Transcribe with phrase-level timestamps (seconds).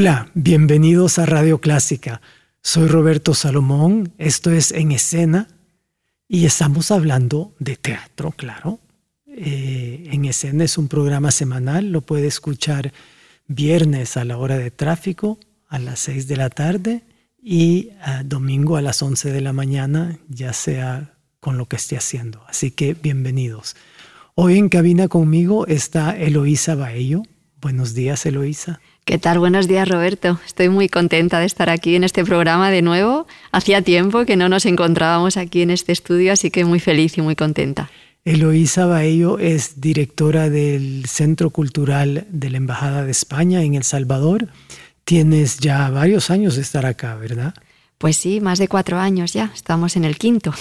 [0.00, 2.20] Hola, bienvenidos a Radio Clásica.
[2.62, 5.48] Soy Roberto Salomón, esto es En Escena
[6.28, 8.78] y estamos hablando de teatro, claro.
[9.26, 12.92] Eh, en Escena es un programa semanal, lo puede escuchar
[13.48, 17.02] viernes a la hora de tráfico a las 6 de la tarde
[17.42, 21.96] y ah, domingo a las 11 de la mañana, ya sea con lo que esté
[21.96, 22.44] haciendo.
[22.46, 23.74] Así que bienvenidos.
[24.36, 27.24] Hoy en cabina conmigo está Eloísa Baello.
[27.60, 28.78] Buenos días, Eloísa.
[29.08, 29.38] ¿Qué tal?
[29.38, 30.38] Buenos días, Roberto.
[30.44, 33.26] Estoy muy contenta de estar aquí en este programa de nuevo.
[33.52, 37.22] Hacía tiempo que no nos encontrábamos aquí en este estudio, así que muy feliz y
[37.22, 37.90] muy contenta.
[38.26, 44.48] Eloísa Baello es directora del Centro Cultural de la Embajada de España en El Salvador.
[45.04, 47.54] Tienes ya varios años de estar acá, ¿verdad?
[47.96, 49.50] Pues sí, más de cuatro años ya.
[49.54, 50.52] Estamos en el quinto.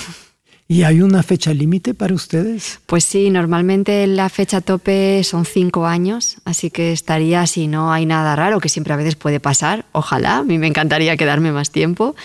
[0.70, 2.82] ¿Y hay una fecha límite para ustedes?
[2.88, 8.06] Pues sí, normalmente la fecha tope son cinco años, así que estaría, si no hay
[8.06, 11.72] nada raro, que siempre a veces puede pasar, ojalá, a mí me encantaría quedarme más
[11.72, 12.18] tiempo,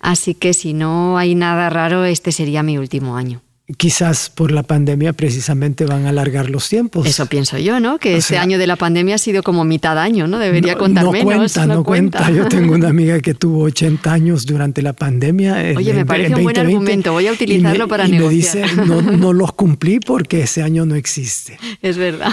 [0.00, 3.42] así que si no hay nada raro, este sería mi último año
[3.76, 7.06] quizás por la pandemia precisamente van a alargar los tiempos.
[7.06, 7.98] Eso pienso yo, ¿no?
[7.98, 10.38] Que este año de la pandemia ha sido como mitad año, ¿no?
[10.38, 11.52] Debería contar no menos.
[11.52, 15.74] Cuenta, no, cuenta, Yo tengo una amiga que tuvo 80 años durante la pandemia.
[15.76, 17.12] Oye, me parece un buen argumento.
[17.12, 18.64] Voy a utilizarlo para y negociar.
[18.64, 21.58] Me dice, no, no, los cumplí porque ese año no existe.
[21.82, 22.30] Es verdad.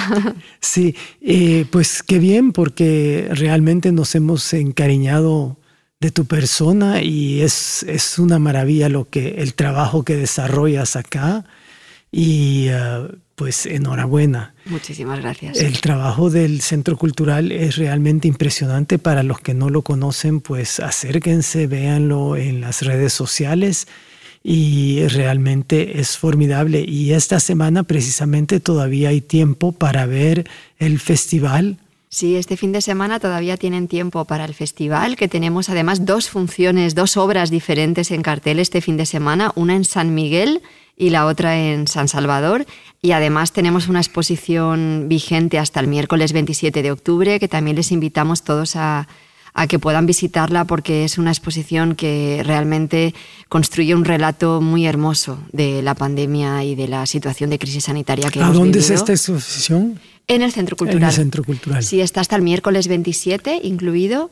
[0.60, 5.58] Sí, eh, pues qué bien porque realmente nos hemos encariñado
[6.00, 11.46] de tu persona y es, es una maravilla lo que, el trabajo que desarrollas acá
[12.12, 14.54] y uh, pues enhorabuena.
[14.66, 15.58] Muchísimas gracias.
[15.58, 19.00] El trabajo del Centro Cultural es realmente impresionante.
[19.00, 23.88] Para los que no lo conocen, pues acérquense, véanlo en las redes sociales
[24.44, 26.86] y realmente es formidable.
[26.88, 30.50] Y esta semana precisamente todavía hay tiempo para ver
[30.80, 31.78] el festival
[32.10, 36.30] Sí, este fin de semana todavía tienen tiempo para el festival, que tenemos además dos
[36.30, 40.62] funciones, dos obras diferentes en cartel este fin de semana, una en San Miguel
[40.96, 42.66] y la otra en San Salvador.
[43.02, 47.92] Y además tenemos una exposición vigente hasta el miércoles 27 de octubre, que también les
[47.92, 49.08] invitamos todos a,
[49.70, 53.16] que puedan visitarla porque es una exposición que realmente
[53.50, 58.30] construye un relato muy hermoso de la pandemia y de la situación de crisis sanitaria
[58.30, 60.00] que ¿A hemos dónde es esta exposición?
[60.28, 61.04] En el Centro Cultural.
[61.04, 61.84] En el Centro Cultural.
[61.84, 64.32] Sí, está hasta el miércoles 27 incluido.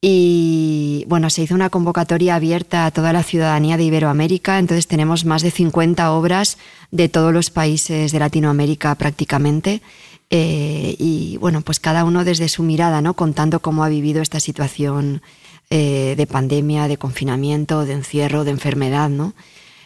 [0.00, 5.24] Y bueno, se hizo una convocatoria abierta a toda la ciudadanía de Iberoamérica, entonces tenemos
[5.24, 6.58] más de 50 obras
[6.90, 9.80] de todos los países de Latinoamérica prácticamente.
[10.28, 13.14] Eh, y bueno, pues cada uno desde su mirada, ¿no?
[13.14, 15.22] Contando cómo ha vivido esta situación
[15.70, 19.34] eh, de pandemia, de confinamiento, de encierro, de enfermedad, ¿no?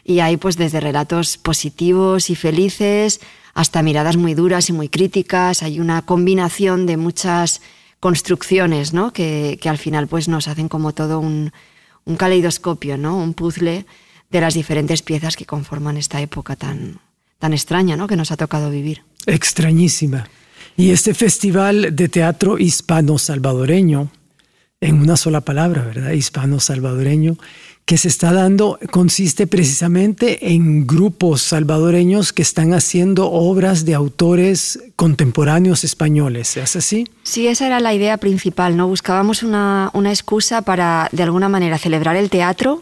[0.03, 3.21] Y hay pues desde relatos positivos y felices
[3.55, 5.63] hasta miradas muy duras y muy críticas.
[5.63, 7.61] Hay una combinación de muchas
[8.01, 9.13] construcciones, ¿no?
[9.13, 11.53] Que, al final pues nos hacen como todo un,
[12.05, 13.17] un, caleidoscopio, ¿no?
[13.17, 13.87] Un puzzle
[14.31, 17.01] de las diferentes piezas que conforman esta época tan,
[17.39, 18.07] tan extraña, ¿no?
[18.07, 19.03] Que nos ha tocado vivir.
[19.27, 20.29] Extrañísima.
[20.77, 24.11] Y este festival de teatro hispano-salvadoreño,
[24.81, 26.13] en una sola palabra, ¿verdad?
[26.13, 27.37] Hispano-salvadoreño,
[27.91, 34.79] que se está dando consiste precisamente en grupos salvadoreños que están haciendo obras de autores
[34.95, 36.57] contemporáneos españoles.
[36.57, 37.09] ¿Es así?
[37.25, 38.77] Sí, esa era la idea principal.
[38.77, 38.87] ¿no?
[38.87, 42.81] Buscábamos una, una excusa para, de alguna manera, celebrar el teatro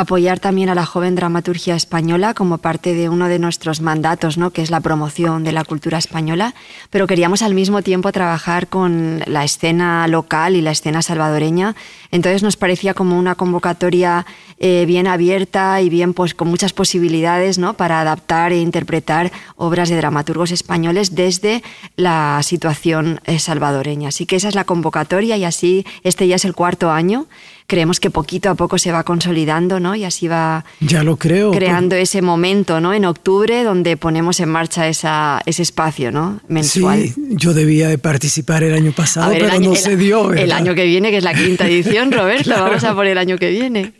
[0.00, 4.50] apoyar también a la joven dramaturgia española como parte de uno de nuestros mandatos, ¿no?
[4.50, 6.54] que es la promoción de la cultura española,
[6.90, 11.74] pero queríamos al mismo tiempo trabajar con la escena local y la escena salvadoreña.
[12.10, 14.26] Entonces nos parecía como una convocatoria
[14.58, 17.74] eh, bien abierta y bien pues, con muchas posibilidades ¿no?
[17.74, 21.62] para adaptar e interpretar obras de dramaturgos españoles desde
[21.96, 24.08] la situación eh, salvadoreña.
[24.08, 27.26] Así que esa es la convocatoria y así este ya es el cuarto año
[27.68, 29.94] creemos que poquito a poco se va consolidando, ¿no?
[29.94, 32.94] Y así va ya lo creo, creando ese momento, ¿no?
[32.94, 36.40] En octubre, donde ponemos en marcha esa, ese espacio, ¿no?
[36.48, 37.08] Mensual.
[37.08, 40.32] Sí, yo debía de participar el año pasado, pero no se dio.
[40.32, 43.38] El año que viene, que es la quinta edición, Roberto, vamos a por el año
[43.38, 43.92] que viene.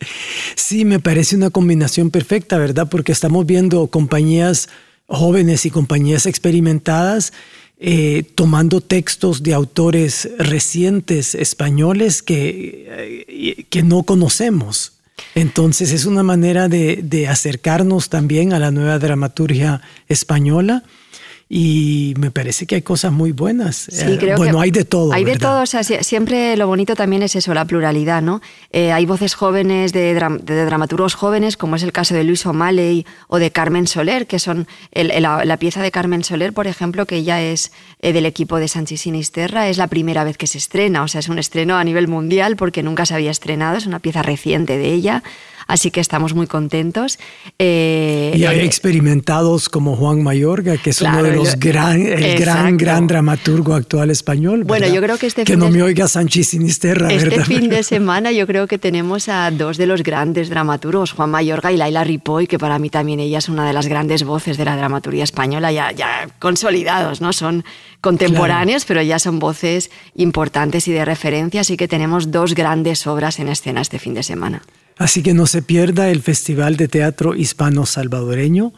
[0.55, 2.89] Sí, me parece una combinación perfecta, ¿verdad?
[2.91, 4.69] Porque estamos viendo compañías
[5.07, 7.33] jóvenes y compañías experimentadas
[7.81, 14.95] eh, tomando textos de autores recientes españoles que, eh, que no conocemos.
[15.35, 20.85] Entonces es una manera de, de acercarnos también a la nueva dramaturgia española
[21.51, 23.89] y me parece que hay cosas muy buenas.
[23.89, 25.15] Eh, bueno, hay de todo.
[25.15, 28.43] Hay de todo, o sea, siempre lo bonito también es eso, la pluralidad, ¿no?
[28.71, 33.39] Eh, hay voces jóvenes de, dramaturgos jóvenes, como es el caso de Luis O'Malley o
[33.39, 37.73] de Carmen Soler, que son la, pieza de Carmen Soler, por ejemplo, que ya es
[38.01, 41.21] eh, del equipo de Sánchez Sinisterra, es la primera vez que se estrena, o sea,
[41.21, 44.77] es un estreno a nivel mundial porque nunca se había estrenado, es una pieza reciente
[44.77, 45.23] de ella
[45.69, 47.19] así que estamos muy contentos.
[47.59, 52.77] Eh, y hay experimentados como Juan Mayorga, que es uno de los gran, el gran,
[52.77, 54.65] gran dramaturgo actual español.
[54.65, 57.13] Bueno, yo creo que este que no me oiga Sánchez Sinisterra.
[57.13, 61.31] Este fin de semana yo creo que tenemos a dos de los grandes dramaturgos, Juan
[61.31, 64.57] Mayorga y Laila Ripoll, que para mí también ella es una de las grandes voces
[64.57, 67.35] de la dramaturgia española, ya, ya consolidados, ¿no?
[67.35, 67.65] Son
[68.01, 73.39] contemporáneos, pero ya son voces importantes y de referencia, así que tenemos dos grandes obras
[73.39, 74.63] en escena este fin de semana.
[74.99, 78.73] Así que no se pierda el Festival de Teatro Hispano Salvadoreño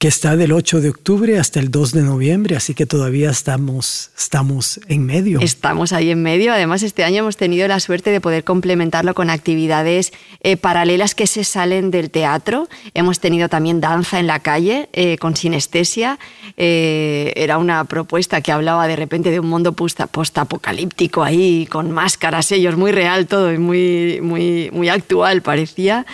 [0.00, 4.10] que está del 8 de octubre hasta el 2 de noviembre, así que todavía estamos,
[4.16, 5.40] estamos en medio.
[5.40, 6.54] Estamos ahí en medio.
[6.54, 11.26] Además, este año hemos tenido la suerte de poder complementarlo con actividades eh, paralelas que
[11.26, 12.66] se salen del teatro.
[12.94, 16.18] Hemos tenido también danza en la calle eh, con sinestesia.
[16.56, 22.46] Eh, era una propuesta que hablaba de repente de un mundo post-apocalíptico ahí, con máscaras,
[22.46, 26.06] sellos, muy real todo y muy, muy, muy actual parecía,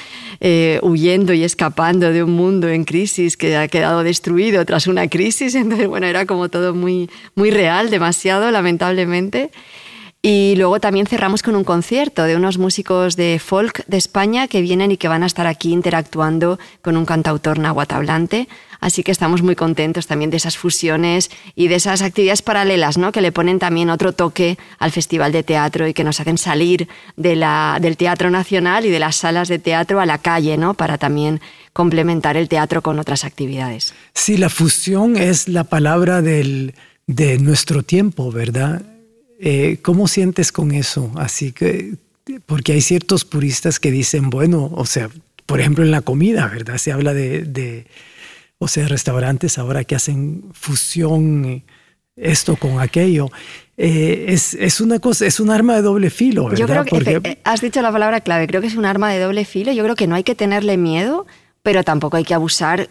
[0.83, 5.87] huyendo y escapando de un mundo en crisis que quedado destruido tras una crisis, entonces
[5.87, 9.51] bueno, era como todo muy, muy real, demasiado lamentablemente.
[10.29, 14.61] Y luego también cerramos con un concierto de unos músicos de folk de España que
[14.61, 18.49] vienen y que van a estar aquí interactuando con un cantautor nahuatablante.
[18.81, 23.13] Así que estamos muy contentos también de esas fusiones y de esas actividades paralelas, ¿no?
[23.13, 26.89] Que le ponen también otro toque al Festival de Teatro y que nos hacen salir
[27.15, 30.75] de la, del Teatro Nacional y de las salas de teatro a la calle, ¿no?
[30.75, 31.41] Para también
[31.73, 33.95] complementar el teatro con otras actividades.
[34.13, 36.75] Sí, la fusión es la palabra del,
[37.07, 38.83] de nuestro tiempo, ¿verdad?
[39.39, 41.11] Eh, ¿Cómo sientes con eso?
[41.17, 41.95] Así que,
[42.47, 45.11] porque hay ciertos puristas que dicen, bueno, o sea,
[45.45, 46.79] por ejemplo en la comida, ¿verdad?
[46.79, 47.87] Se habla de,
[48.59, 51.65] o sea, restaurantes ahora que hacen fusión, eh,
[52.17, 53.31] esto con aquello.
[53.77, 56.59] Eh, es, es, una cosa, es un arma de doble filo, ¿verdad?
[56.59, 57.39] Yo creo que Porque...
[57.45, 59.73] has dicho la palabra clave, creo que es un arma de doble filo.
[59.73, 61.27] Yo creo que no hay que tenerle miedo,
[61.63, 62.89] pero tampoco hay que abusar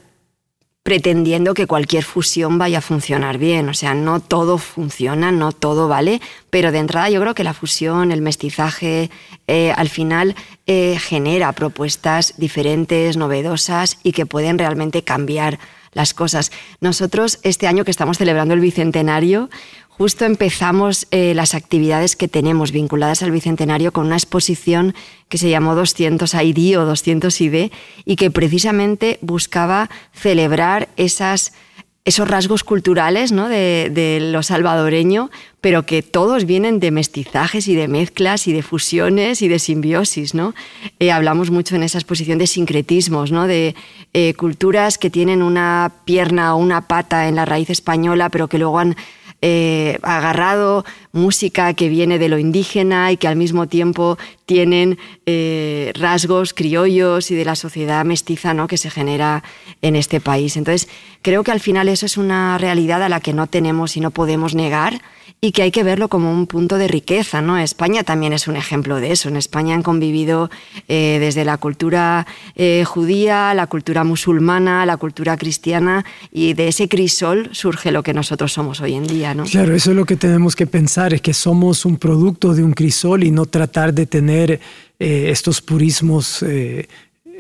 [0.85, 3.69] pretendiendo que cualquier fusión vaya a funcionar bien.
[3.69, 6.21] O sea, no todo funciona, no todo vale,
[6.51, 9.09] pero de entrada yo creo que la fusión, el mestizaje,
[9.47, 10.35] eh, al final
[10.67, 15.57] eh, genera propuestas diferentes, novedosas y que pueden realmente cambiar
[15.93, 16.51] las cosas.
[16.81, 19.49] Nosotros, este año que estamos celebrando el Bicentenario,
[19.97, 24.94] justo empezamos eh, las actividades que tenemos vinculadas al Bicentenario con una exposición
[25.30, 27.71] que se llamó 200 ID o 200 ID
[28.03, 33.47] y que precisamente buscaba celebrar esos rasgos culturales ¿no?
[33.47, 35.31] de, de, lo salvadoreño,
[35.62, 40.33] pero que todos vienen de mestizajes y de mezclas y de fusiones y de simbiosis.
[40.33, 40.53] ¿no?
[41.00, 43.48] Eh, hablamos mucho en esa exposición de sincretismos, ¿no?
[43.48, 43.75] de
[44.13, 48.60] eh, culturas que tienen una pierna o una pata en la raíz española, pero que
[48.60, 48.98] luego han
[49.47, 54.97] eh, agarrado música que viene de lo indígena y que al mismo tiempo tienen
[55.27, 58.65] eh, rasgos criollos y de la sociedad mestiza ¿no?
[58.65, 59.43] que se genera
[59.83, 60.57] en este país.
[60.57, 60.89] Entonces,
[61.21, 64.09] creo que al final eso es una realidad a la que no tenemos y no
[64.09, 64.99] podemos negar
[65.42, 67.42] y que hay que verlo como un punto de riqueza.
[67.42, 67.58] ¿no?
[67.58, 69.30] España también es un ejemplo de eso.
[69.30, 70.50] En España han convivido
[70.88, 72.25] eh, desde la cultura
[72.56, 78.13] eh, judía, la cultura musulmana, la cultura cristiana, y de ese crisol surge lo que
[78.13, 79.34] nosotros somos hoy en día.
[79.34, 79.44] ¿no?
[79.44, 82.74] Claro, eso es lo que tenemos que pensar, es que somos un producto de un
[82.74, 84.60] crisol y no tratar de tener
[85.00, 86.44] eh, estos purismos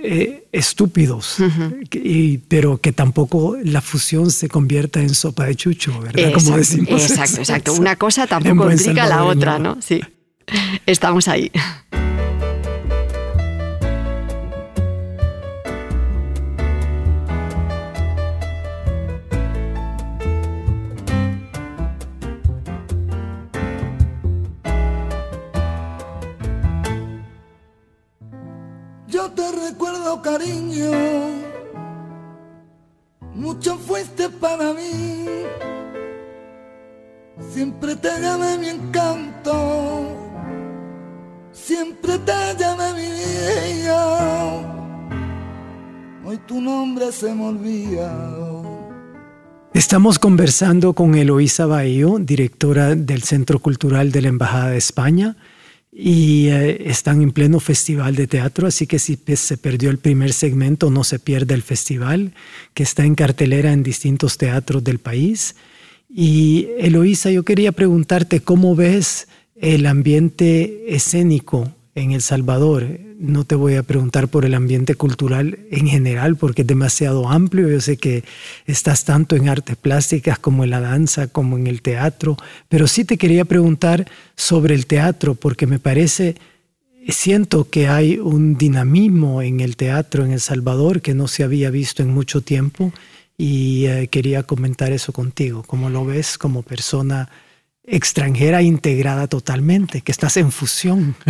[0.03, 1.37] eh, estúpidos,
[2.47, 6.33] pero que tampoco la fusión se convierta en sopa de chucho, ¿verdad?
[6.33, 7.01] Como decimos.
[7.09, 7.73] Exacto, exacto.
[7.73, 9.81] Una cosa tampoco implica la otra, ¿no?
[9.81, 10.01] Sí.
[10.85, 11.51] Estamos ahí.
[30.21, 30.91] Cariño,
[33.33, 35.25] mucho fuiste para mí.
[37.51, 39.53] Siempre te llamé mi encanto,
[41.51, 44.75] siempre te llamé mi vida.
[46.25, 48.11] Hoy tu nombre se me olvida.
[49.73, 55.35] Estamos conversando con Eloísa Baello, directora del Centro Cultural de la Embajada de España,
[55.97, 60.33] y eh, están en pleno festival de teatro, así que si se perdió el primer
[60.33, 62.33] segmento, no se pierde el festival,
[62.73, 65.55] que está en cartelera en distintos teatros del país.
[66.09, 72.99] Y Eloísa, yo quería preguntarte cómo ves el ambiente escénico en El Salvador.
[73.17, 77.69] No te voy a preguntar por el ambiente cultural en general porque es demasiado amplio.
[77.69, 78.25] Yo sé que
[78.65, 82.37] estás tanto en artes plásticas como en la danza, como en el teatro,
[82.67, 86.35] pero sí te quería preguntar sobre el teatro porque me parece,
[87.07, 91.69] siento que hay un dinamismo en el teatro en El Salvador que no se había
[91.69, 92.91] visto en mucho tiempo
[93.37, 95.63] y eh, quería comentar eso contigo.
[95.65, 97.29] ¿Cómo lo ves como persona?
[97.87, 101.15] Extranjera integrada totalmente, que estás en fusión.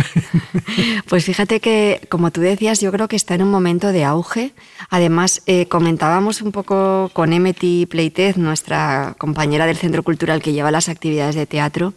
[1.08, 4.52] Pues fíjate que, como tú decías, yo creo que está en un momento de auge.
[4.90, 10.70] Además, eh, comentábamos un poco con Emeti Pleitez, nuestra compañera del Centro Cultural que lleva
[10.70, 11.94] las actividades de teatro,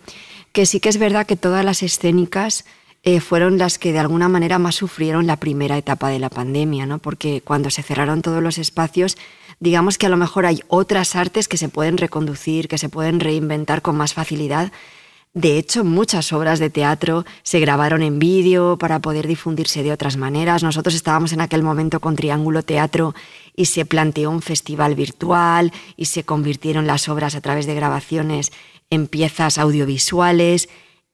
[0.51, 2.65] que sí que es verdad que todas las escénicas
[3.03, 6.85] eh, fueron las que de alguna manera más sufrieron la primera etapa de la pandemia,
[6.85, 6.99] ¿no?
[6.99, 9.17] porque cuando se cerraron todos los espacios,
[9.59, 13.19] digamos que a lo mejor hay otras artes que se pueden reconducir, que se pueden
[13.19, 14.71] reinventar con más facilidad.
[15.33, 20.17] De hecho, muchas obras de teatro se grabaron en vídeo para poder difundirse de otras
[20.17, 20.63] maneras.
[20.63, 23.13] Nosotros estábamos en aquel momento con Triángulo Teatro
[23.55, 28.51] y se planteó un festival virtual y se convirtieron las obras a través de grabaciones
[28.89, 30.67] en piezas audiovisuales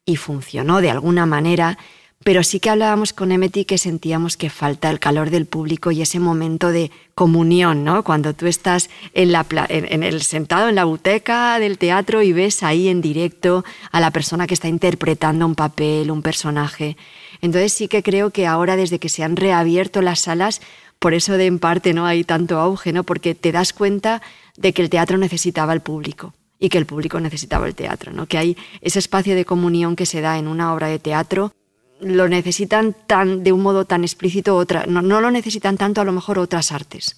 [0.06, 1.78] y funcionó de alguna manera,
[2.24, 6.01] pero sí que hablábamos con Emeti que sentíamos que falta el calor del público y
[6.01, 8.03] ese momento de comunión, ¿no?
[8.03, 13.01] Cuando tú estás en, el sentado en la buteca del teatro y ves ahí en
[13.01, 16.98] directo a la persona que está interpretando un papel, un personaje.
[17.41, 20.62] Entonces sí que creo que ahora desde que se han reabierto las salas,
[21.00, 23.03] por eso de en parte no hay tanto auge, ¿no?
[23.03, 24.22] Porque te das cuenta
[24.57, 28.27] de que el teatro necesitaba el público y que el público necesitaba el teatro, ¿no?
[28.27, 31.51] que hay ese espacio de comunión que se da en una obra de teatro,
[32.00, 36.12] lo necesitan tan, de un modo tan explícito, otra, no, lo necesitan tanto a lo
[36.12, 37.18] mejor otras artes.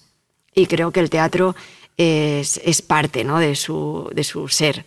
[0.54, 1.54] Y creo que el teatro
[1.96, 3.38] es, parte ¿no?
[3.38, 4.84] de, su, de su ser.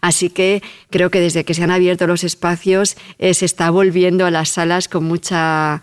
[0.00, 4.26] Así que creo que desde que se han abierto los espacios eh, se está volviendo
[4.26, 5.82] a las salas con mucha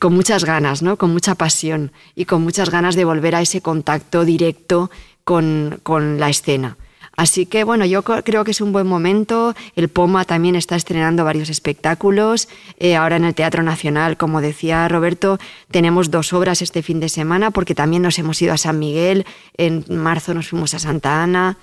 [0.00, 0.96] con muchas ganas, ¿no?
[0.96, 4.90] con mucha pasión y con muchas ganas de volver a ese contacto directo
[5.22, 6.76] con, con la escena.
[7.16, 9.54] Así que bueno, yo creo que es un buen momento.
[9.74, 12.48] El POMA también está estrenando varios espectáculos.
[12.78, 15.38] Eh, ahora en el Teatro Nacional, como decía Roberto,
[15.70, 19.24] tenemos dos obras este fin de semana porque también nos hemos ido a San Miguel.
[19.56, 21.56] En marzo nos fuimos a Santa Ana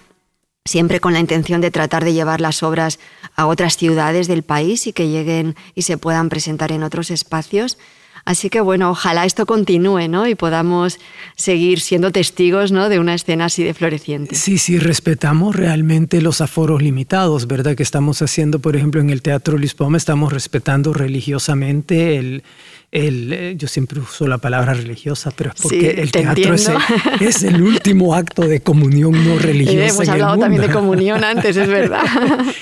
[0.66, 3.00] siempre con la intención de tratar de llevar las obras
[3.36, 7.78] a otras ciudades del país y que lleguen y se puedan presentar en otros espacios.
[8.26, 10.28] Así que bueno, ojalá esto continúe, ¿no?
[10.28, 10.98] Y podamos
[11.36, 12.88] seguir siendo testigos, ¿no?
[12.88, 14.36] De una escena así de floreciente.
[14.36, 17.76] Sí, sí, respetamos realmente los aforos limitados, ¿verdad?
[17.76, 22.44] Que estamos haciendo, por ejemplo, en el Teatro Lispoma, estamos respetando religiosamente el,
[22.94, 27.62] el, eh, yo siempre uso la palabra religiosa, pero es porque el teatro es el,
[27.62, 30.04] último acto de comunión no religiosa.
[30.04, 32.04] hemos hablado también de comunión antes, es verdad.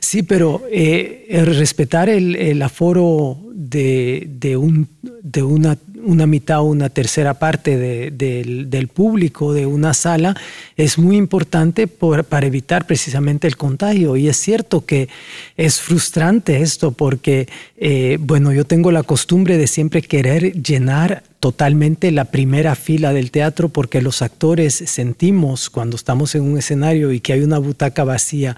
[0.00, 4.88] Sí, pero eh, respetar el, aforo de, un,
[5.22, 7.76] de una, una, mitad o una tercera parte
[8.10, 10.34] del, público de una sala
[10.76, 14.16] es muy importante para evitar precisamente el contagio.
[14.16, 15.10] Y es cierto que
[15.58, 22.10] es frustrante esto porque, eh, bueno, yo tengo la costumbre de siempre querer llenar totalmente
[22.10, 27.20] la primera fila del teatro porque los actores sentimos cuando estamos en un escenario y
[27.20, 28.56] que hay una butaca vacía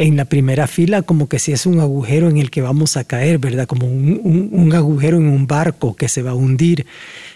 [0.00, 3.04] en la primera fila como que si es un agujero en el que vamos a
[3.04, 3.66] caer, ¿verdad?
[3.66, 6.86] Como un, agujero en un barco que se va a hundir.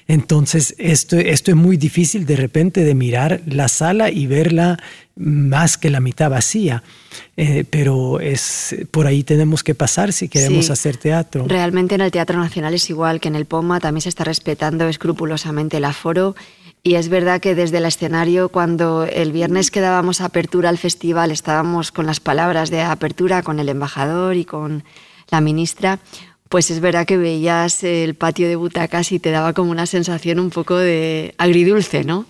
[0.09, 4.79] Entonces, esto, esto es muy difícil de repente de mirar la sala y verla
[5.15, 6.83] más que la mitad vacía.
[7.37, 11.47] Eh, pero es por ahí tenemos que pasar si queremos hacer teatro.
[11.47, 14.89] Realmente en el Teatro Nacional es igual que en el POMA, también se está respetando
[14.89, 16.35] escrupulosamente el aforo
[16.87, 21.31] y es verdad que desde el escenario, cuando el viernes que dábamos apertura al festival,
[21.31, 24.85] estábamos con las palabras de apertura con el embajador y con
[25.31, 25.99] la ministra,
[26.51, 30.39] pues es verdad que veías el patio de butacas y te daba como una sensación
[30.39, 32.27] un poco de agridulce, ¿no?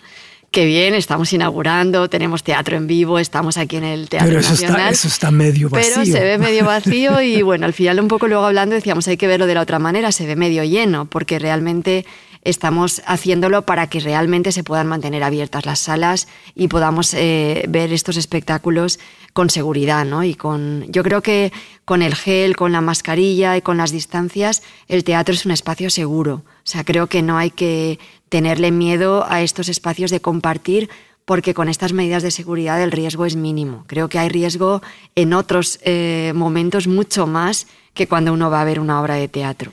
[0.52, 4.50] Qué bien, estamos inaugurando, tenemos teatro en vivo, estamos aquí en el Teatro Pero eso
[4.50, 4.80] Nacional.
[4.82, 5.94] Está, eso está medio vacío.
[5.96, 9.16] Pero se ve medio vacío y bueno, al final un poco luego hablando decíamos hay
[9.16, 12.06] que verlo de la otra manera, se ve medio lleno, porque realmente
[12.44, 17.92] estamos haciéndolo para que realmente se puedan mantener abiertas las salas y podamos eh, ver
[17.92, 19.00] estos espectáculos
[19.32, 20.22] con seguridad, ¿no?
[20.22, 21.52] Y con, yo creo que
[21.84, 25.90] con el gel, con la mascarilla y con las distancias, el teatro es un espacio
[25.90, 26.42] seguro.
[26.46, 27.98] O sea, creo que no hay que
[28.28, 30.90] tenerle miedo a estos espacios de compartir
[31.24, 33.84] porque con estas medidas de seguridad el riesgo es mínimo.
[33.86, 34.82] Creo que hay riesgo
[35.14, 39.28] en otros eh, momentos mucho más que cuando uno va a ver una obra de
[39.28, 39.72] teatro.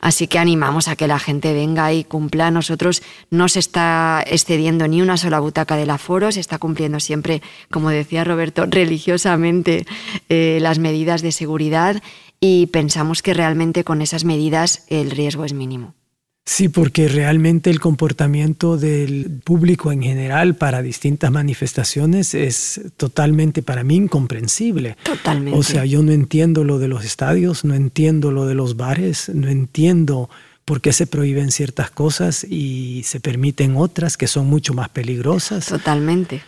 [0.00, 2.50] Así que animamos a que la gente venga y cumpla.
[2.50, 7.42] Nosotros no se está excediendo ni una sola butaca del aforo, se está cumpliendo siempre,
[7.70, 9.86] como decía Roberto, religiosamente
[10.28, 12.02] eh, las medidas de seguridad
[12.40, 15.94] y pensamos que realmente con esas medidas el riesgo es mínimo.
[16.44, 23.84] Sí, porque realmente el comportamiento del público en general para distintas manifestaciones es totalmente para
[23.84, 24.96] mí incomprensible.
[25.02, 25.58] Totalmente.
[25.58, 29.30] O sea, yo no entiendo lo de los estadios, no entiendo lo de los bares,
[29.32, 30.28] no entiendo
[30.64, 35.66] por qué se prohíben ciertas cosas y se permiten otras que son mucho más peligrosas.
[35.66, 36.42] Totalmente.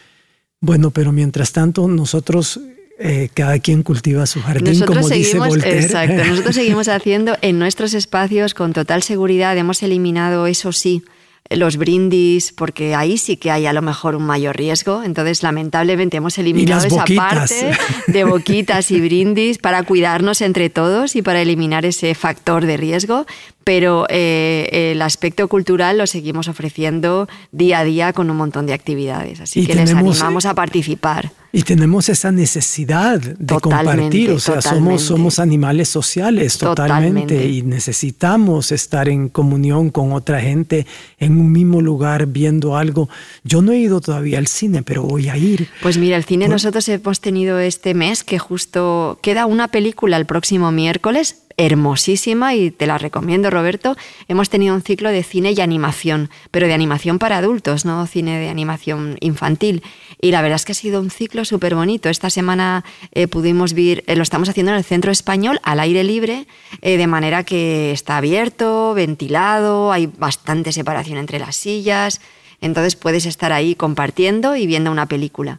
[0.61, 2.61] Bueno, pero mientras tanto nosotros
[2.99, 5.81] eh, cada quien cultiva su jardín, como dice Voltaire.
[5.81, 9.57] Exacto, nosotros seguimos haciendo en nuestros espacios con total seguridad.
[9.57, 11.03] Hemos eliminado, eso sí,
[11.51, 15.03] los brindis, porque ahí sí que hay a lo mejor un mayor riesgo.
[15.03, 17.73] Entonces, lamentablemente, hemos eliminado esa parte
[18.07, 23.27] de boquitas y brindis para cuidarnos entre todos y para eliminar ese factor de riesgo
[23.65, 28.73] pero eh, el aspecto cultural lo seguimos ofreciendo día a día con un montón de
[28.73, 29.41] actividades.
[29.41, 31.33] Así que les animamos a participar.
[31.55, 38.73] Y tenemos esa necesidad de compartir, o sea, somos, somos animales sociales totalmente, y necesitamos
[38.73, 40.87] estar en comunión con otra gente
[41.19, 43.11] en un mismo lugar viendo algo.
[43.45, 45.69] Yo no he ido todavía al cine, pero voy a ir.
[45.83, 50.25] Pues mira, el cine nosotros hemos tenido este mes que justo queda una película el
[50.25, 53.97] próximo miércoles hermosísima y te la recomiendo, Roberto.
[54.29, 58.39] Hemos tenido un ciclo de cine y animación, pero de animación para adultos, no cine
[58.39, 59.83] de animación infantil.
[60.21, 62.09] Y la verdad es que ha sido un ciclo súper bonito.
[62.09, 66.05] Esta semana eh, pudimos ver, eh, lo estamos haciendo en el Centro Español, al aire
[66.05, 66.47] libre,
[66.81, 72.21] eh, de manera que está abierto, ventilado, hay bastante separación entre las sillas.
[72.61, 75.59] Entonces puedes estar ahí compartiendo y viendo una película.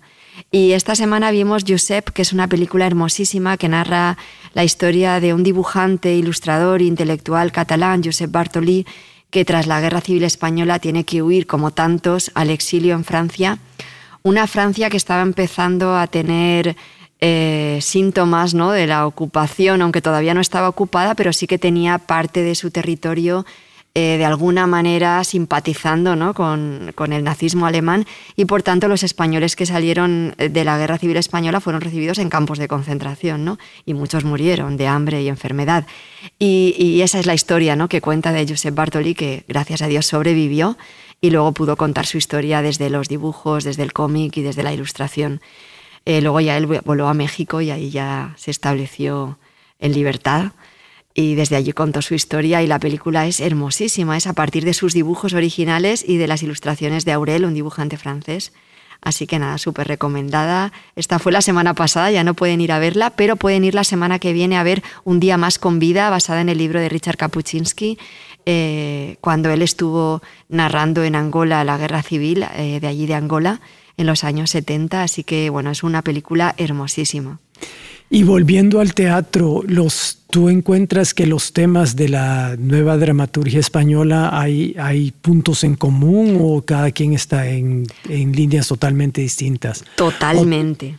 [0.51, 4.17] Y esta semana vimos Josep, que es una película hermosísima que narra
[4.53, 8.85] la historia de un dibujante, ilustrador e intelectual catalán, Josep Bartolí,
[9.29, 13.57] que tras la Guerra Civil Española tiene que huir, como tantos, al exilio en Francia.
[14.21, 16.75] Una Francia que estaba empezando a tener
[17.19, 18.71] eh, síntomas ¿no?
[18.71, 22.69] de la ocupación, aunque todavía no estaba ocupada, pero sí que tenía parte de su
[22.69, 23.45] territorio
[23.95, 26.33] eh, de alguna manera simpatizando ¿no?
[26.33, 30.97] con, con, el nazismo alemán y por tanto los españoles que salieron de la guerra
[30.97, 33.59] civil española fueron recibidos en campos de concentración ¿no?
[33.85, 35.85] y muchos murieron de hambre y enfermedad.
[36.39, 37.87] Y, y esa es la historia ¿no?
[37.87, 40.75] que cuenta de Josep Bartoli que gracias a Dios sobrevivió
[41.21, 44.73] y luego pudo contar su historia desde los dibujos, desde el cómic y desde la
[44.73, 45.39] ilustración.
[46.05, 49.37] Eh, luego ya él voló a México y ahí ya se estableció
[49.79, 50.51] en libertad
[51.13, 54.73] y desde allí contó su historia y la película es hermosísima, es a partir de
[54.73, 58.51] sus dibujos originales y de las ilustraciones de Aurel, un dibujante francés.
[59.01, 60.71] Así que nada, súper recomendada.
[60.95, 63.83] Esta fue la semana pasada, ya no pueden ir a verla, pero pueden ir la
[63.83, 66.87] semana que viene a ver Un día más con vida, basada en el libro de
[66.87, 67.99] Richard Kapuczynski,
[68.45, 73.59] eh, cuando él estuvo narrando en Angola la guerra civil, eh, de allí de Angola,
[73.97, 75.03] en los años 70.
[75.03, 77.39] Así que bueno, es una película hermosísima.
[78.13, 84.29] Y volviendo al teatro, los, ¿tú encuentras que los temas de la nueva dramaturgia española
[84.39, 89.83] hay, hay puntos en común o cada quien está en, en líneas totalmente distintas?
[89.95, 90.95] Totalmente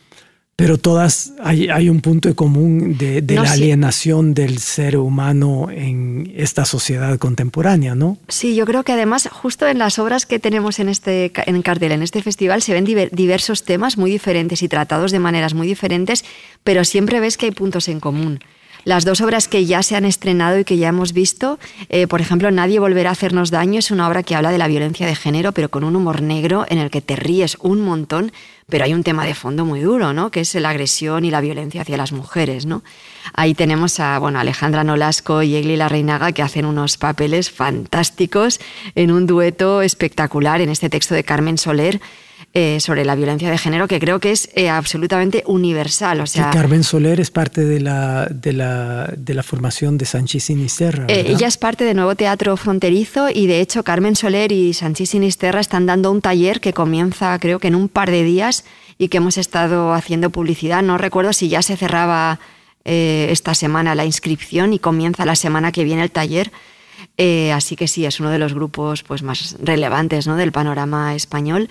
[0.57, 5.69] pero todas hay, hay, un punto de común de, de la alienación del ser humano
[5.71, 8.19] en esta sociedad contemporánea, ¿no?
[8.29, 11.93] Sí, yo creo que además justo en las obras que tenemos en este en cartel,
[11.93, 16.25] en este festival, se ven diversos temas muy diferentes y tratados de maneras muy diferentes,
[16.62, 18.38] pero siempre ves que hay puntos en común.
[18.85, 22.20] Las dos obras que ya se han estrenado y que ya hemos visto, eh, por
[22.20, 25.16] ejemplo, Nadie volverá a hacernos daño, es una obra que habla de la violencia de
[25.16, 28.31] género, pero con un humor negro en el que te ríes un montón,
[28.68, 30.31] pero hay un tema de fondo muy duro, ¿no?
[30.31, 32.83] Que es la agresión y la violencia hacia las mujeres, ¿no?
[33.33, 38.61] Ahí tenemos a bueno, Alejandra Nolasco y Egli La Reinaga que hacen unos papeles fantásticos
[38.94, 42.01] en un dueto espectacular en este texto de Carmen Soler
[42.57, 46.21] eh, sobre la violencia de género que creo que es eh, absolutamente universal.
[46.21, 50.45] O sea, Carmen Soler es parte de la, de la, de la formación de Sanchis
[50.45, 51.07] Sinisterra.
[51.09, 55.11] Eh, ella es parte de Nuevo Teatro Fronterizo y de hecho Carmen Soler y Sanchis
[55.11, 58.64] Sinisterra están dando un taller que comienza creo que en un par de días
[58.99, 60.81] y que hemos estado haciendo publicidad.
[60.83, 62.38] No recuerdo si ya se cerraba
[62.85, 66.53] esta semana la inscripción y comienza la semana que viene el taller
[67.17, 70.37] Eh, así que sí, es uno de los grupos pues, más relevantes ¿no?
[70.37, 71.69] del panorama español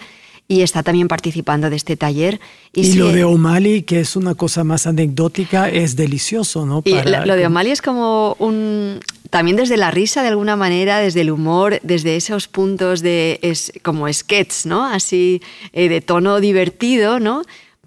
[0.54, 2.39] y está también participando de este taller.
[2.74, 6.84] Y, lo de O'Malley, que es una cosa más anecdótica, es delicioso, ¿no?
[6.86, 9.00] Y lo, de O'Malley es como un...
[9.32, 13.39] También desde la risa, de alguna manera, desde el humor, desde esos puntos de...
[13.42, 14.86] Es, como sketch, ¿no?
[14.86, 17.42] Así, eh, de tono divertido, ¿no?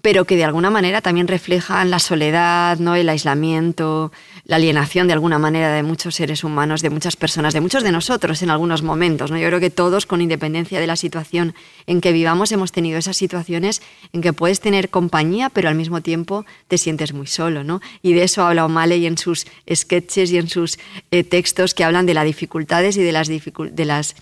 [0.07, 2.95] Pero que de alguna manera también reflejan la soledad, ¿no?
[2.95, 4.13] el aislamiento,
[4.45, 7.91] la alienación de alguna manera de muchos seres humanos, de muchas personas, de muchos de
[7.91, 9.31] nosotros en algunos momentos.
[9.31, 9.37] ¿no?
[9.37, 11.55] Yo creo que todos, con independencia de la situación
[11.87, 13.81] en que vivamos, hemos tenido esas situaciones
[14.13, 17.65] en que puedes tener compañía, pero al mismo tiempo te sientes muy solo.
[17.65, 17.81] ¿no?
[18.01, 20.79] Y de eso habla O'Malley en sus sketches y en sus
[21.11, 24.15] eh, textos que hablan de las dificultades y de las, de las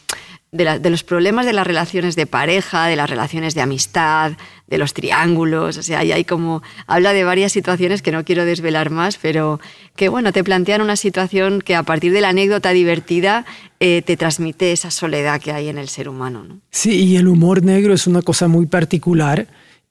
[0.55, 4.33] de, los problemas de las relaciones de pareja, de las relaciones de amistad,
[4.67, 8.45] de los triángulos, o sea, ahí hay como, habla de varias situaciones que no quiero
[8.45, 9.59] desvelar más, pero
[9.95, 13.45] que bueno, te plantean una situación que a partir de la anécdota divertida
[13.79, 16.61] eh, te transmite esa soledad que hay en el ser humano.
[16.71, 19.47] Sí, y el humor negro es una cosa muy particular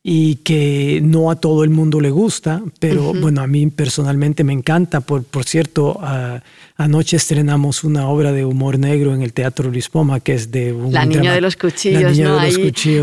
[0.06, 4.52] y que no a todo el mundo le gusta, pero bueno, a mí personalmente me
[4.52, 5.00] encanta.
[5.00, 5.98] Por, por cierto,
[6.76, 10.74] anoche estrenamos una obra de humor negro en el Teatro Luis Poma, que es de
[10.74, 12.46] un La Niña de los Cuchillos, ¿no?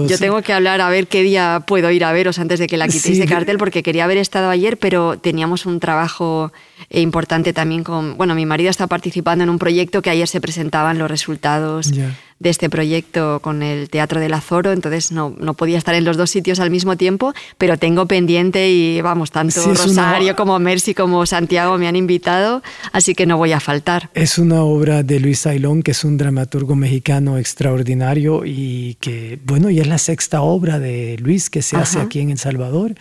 [0.07, 2.77] yo tengo que hablar a ver qué día puedo ir a veros antes de que
[2.77, 6.53] la quitéis de cartel, porque quería haber estado ayer, pero teníamos un trabajo
[6.91, 8.15] eh, importante también con...
[8.15, 11.91] Bueno, mi marido está participando en un proyecto que ayer se presentaban los resultados
[12.41, 16.17] de este proyecto con el Teatro del Azoro, entonces no, no podía estar en los
[16.17, 21.23] dos sitios al mismo tiempo, pero tengo pendiente y vamos, tanto Rosario como Mercy como
[21.27, 24.09] Santiago me han invitado, así que no voy a faltar.
[24.15, 29.69] Es una obra de Luis Ailón, que es un dramaturgo mexicano extraordinario y que, bueno,
[29.69, 32.95] ya es la sexta obra de Luis que se hace aquí en El Salvador.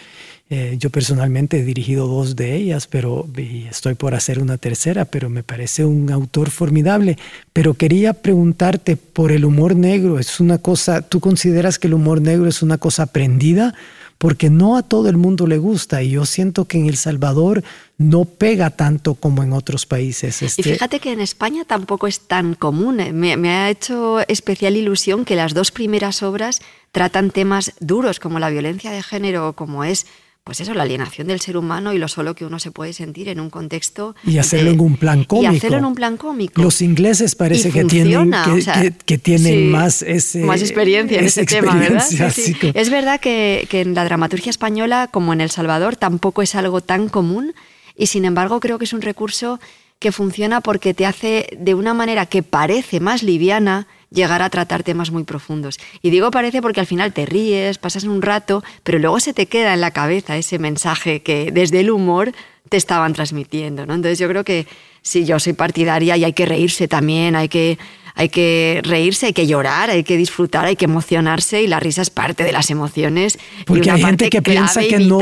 [0.53, 5.31] Eh, yo personalmente he dirigido dos de ellas, pero estoy por hacer una tercera, pero
[5.31, 7.19] me parece un autor formidable.
[7.53, 10.19] Pero quería preguntarte por el humor negro.
[10.19, 13.75] ¿Es una cosa, tú consideras que el humor negro es una cosa aprendida?
[14.19, 17.63] Porque no a todo el mundo le gusta y yo siento que en El Salvador
[17.97, 20.43] no pega tanto como en otros países.
[20.43, 22.97] Y este fíjate que en España tampoco es tan común.
[23.15, 26.61] Me, me ha hecho especial ilusión que las dos primeras obras
[26.91, 30.07] tratan temas duros como la violencia de género, como es
[30.45, 33.29] pues eso, la alienación del ser humano y lo solo que uno se puede sentir
[33.29, 34.17] en un contexto.
[34.25, 35.53] Y hacerlo en un plan cómico.
[35.53, 36.63] Y hacerlo en un plan cómico.
[36.63, 38.33] Los ingleses parece que tienen,
[39.05, 42.05] que, tienen más ese, Más experiencia en ese tema, ¿verdad?
[42.75, 46.81] Es verdad que, que en la dramaturgia española, como en El Salvador, tampoco es algo
[46.81, 47.55] tan común
[47.97, 49.61] y sin embargo creo que es un recurso
[49.99, 54.83] que funciona porque te hace de una manera que parece más liviana llegar a tratar
[54.83, 55.79] temas muy profundos.
[56.03, 59.47] Y digo parece porque al final te ríes, pasas un rato, pero luego se te
[59.47, 62.33] queda en la cabeza ese mensaje que desde el humor
[62.69, 63.87] te estaban transmitiendo.
[63.87, 63.95] ¿no?
[63.95, 64.67] Entonces yo creo que
[65.03, 67.79] si yo soy partidaria y hay que reírse también, hay que,
[68.15, 72.03] hay que reírse, hay que llorar, hay que disfrutar, hay que emocionarse y la risa
[72.03, 73.39] es parte de las emociones.
[73.65, 75.21] Porque hay gente que piensa que no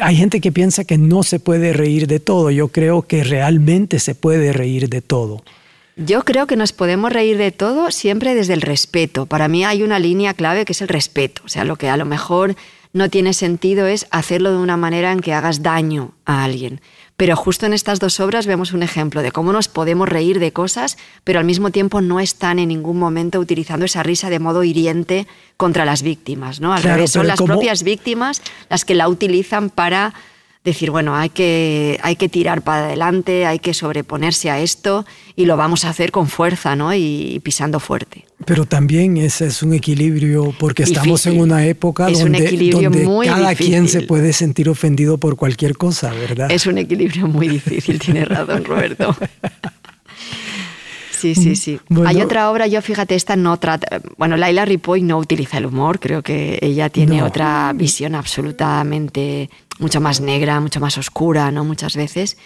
[0.00, 2.50] hay gente que piensa que no se puede reír de todo.
[2.50, 5.44] Yo creo que realmente se puede reír de todo.
[5.96, 9.26] Yo creo que nos podemos reír de todo siempre desde el respeto.
[9.26, 11.42] Para mí hay una línea clave que es el respeto.
[11.44, 12.56] O sea, lo que a lo mejor
[12.94, 16.80] no tiene sentido es hacerlo de una manera en que hagas daño a alguien.
[17.16, 20.52] Pero justo en estas dos obras vemos un ejemplo de cómo nos podemos reír de
[20.52, 24.64] cosas, pero al mismo tiempo no están en ningún momento utilizando esa risa de modo
[24.64, 25.26] hiriente
[25.56, 26.60] contra las víctimas.
[26.60, 26.72] ¿no?
[26.72, 30.14] Al revés, son las propias víctimas las que la utilizan para
[30.64, 35.46] decir, bueno, hay que, hay que tirar para adelante, hay que sobreponerse a esto y
[35.46, 36.94] lo vamos a hacer con fuerza ¿no?
[36.94, 38.24] y, pisando fuerte.
[38.44, 42.70] Pero también ese es un equilibrio porque estamos en una época donde,
[43.24, 46.50] cada quien se puede sentir ofendido por cualquier cosa, ¿verdad?
[46.50, 49.16] Es un equilibrio muy difícil, tiene razón Roberto.
[51.22, 51.78] Sí, sí, sí.
[52.04, 54.00] Hay otra obra, yo fíjate, esta no trata.
[54.16, 59.48] Bueno, Laila Ripoll no utiliza el humor, creo que ella tiene otra visión absolutamente
[59.82, 61.64] mucho más negra, mucho más oscura, ¿no?
[61.64, 62.38] Muchas veces.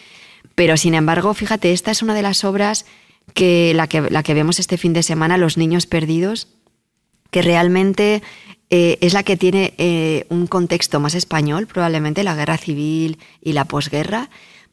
[0.56, 2.86] Pero sin embargo, fíjate, esta es una de las obras
[3.34, 6.48] que la que, la que vemos este fin de semana, Los Niños Perdidos,
[7.30, 8.22] que realmente
[8.70, 13.52] eh, es la que tiene eh, un contexto más español, probablemente la guerra civil y
[13.52, 14.30] la posguerra,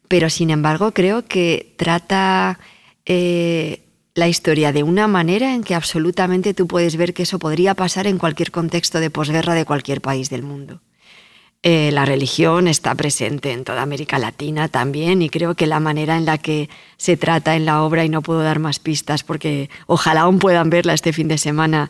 [0.08, 2.60] pero sin embargo creo que trata
[3.06, 3.84] eh,
[4.15, 8.08] la historia de una manera en que absolutamente tú puedes ver que eso podría pasar
[8.08, 10.82] en cualquier contexto de posguerra de cualquier país del mundo.
[11.65, 16.17] Eh, la religión está presente en toda América Latina también y creo que la manera
[16.17, 19.69] en la que se trata en la obra, y no puedo dar más pistas porque
[19.88, 21.89] ojalá aún puedan verla este fin de semana,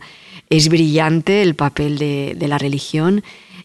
[0.52, 3.24] es brillante el papel de, la religión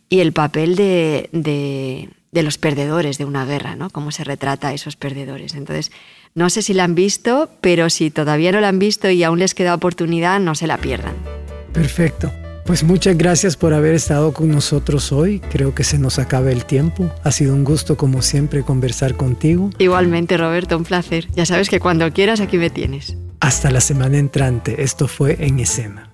[0.08, 3.90] y el papel de, de, los perdedores de una guerra, ¿no?
[3.90, 5.54] Cómo se retrata a esos perdedores.
[5.54, 5.92] Entonces,
[6.34, 9.40] No sé si la han visto, pero si todavía no la han visto y aún
[9.40, 11.16] les queda oportunidad, no se la pierdan.
[11.74, 12.32] Perfecto.
[12.68, 15.40] Pues muchas gracias por haber estado con nosotros hoy.
[15.40, 17.10] Creo que se nos acaba el tiempo.
[17.24, 19.70] Ha sido un gusto como siempre conversar contigo.
[19.78, 21.28] Igualmente, Roberto, un placer.
[21.32, 23.16] Ya sabes que cuando quieras aquí me tienes.
[23.40, 24.82] Hasta la semana entrante.
[24.82, 26.10] Esto fue En Escena.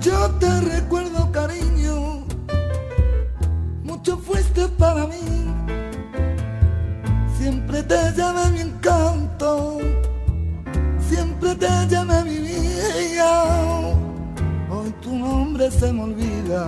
[0.00, 2.26] Yo te recuerdo, cariño.
[3.84, 5.14] Mucho fuiste para mí.
[7.38, 9.78] Siempre te llamé mi encanto.
[11.08, 14.01] Siempre te llamé mi vida
[15.02, 16.64] tu nombre se me olvida.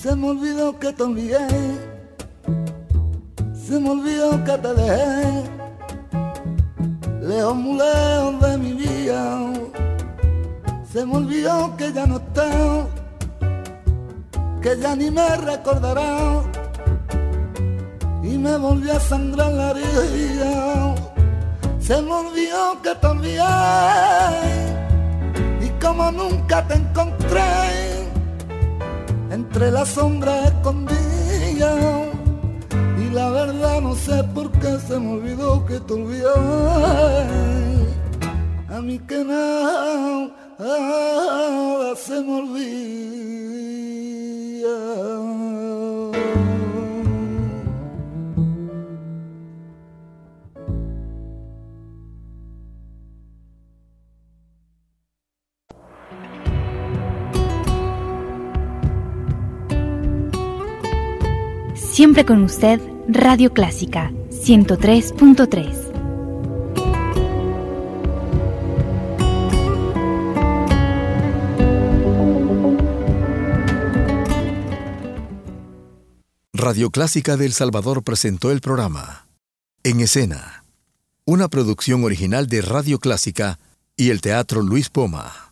[0.00, 1.46] Se me olvidó que te olvidé.
[3.54, 5.42] Se me olvidó que te dejé.
[7.20, 9.52] Lejos muy lejos de mi vida.
[10.90, 12.86] Se me olvidó que ya no estás.
[14.62, 16.42] Que ya ni me recordará.
[18.22, 20.94] Y me volvió a sangrar la herida.
[21.78, 24.63] Se me olvidó que te olvidé
[25.84, 27.42] como nunca te encontré.
[29.30, 32.08] Entre las sombras escondidas
[32.98, 36.24] y la verdad no sé por qué se me olvidó que te olvidé.
[38.68, 40.30] A mí que nada,
[41.96, 43.13] se me olvida
[61.94, 65.92] Siempre con usted, Radio Clásica 103.3.
[76.52, 79.28] Radio Clásica de El Salvador presentó el programa
[79.84, 80.64] En Escena,
[81.24, 83.60] una producción original de Radio Clásica
[83.96, 85.44] y el Teatro Luis Poma.